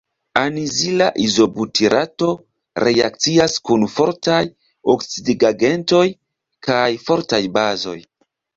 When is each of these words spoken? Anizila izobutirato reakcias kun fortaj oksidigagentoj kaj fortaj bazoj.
Anizila 0.39 1.09
izobutirato 1.25 2.29
reakcias 2.85 3.59
kun 3.71 3.85
fortaj 3.99 4.41
oksidigagentoj 4.97 6.05
kaj 6.71 6.91
fortaj 7.07 7.45
bazoj. 7.61 7.99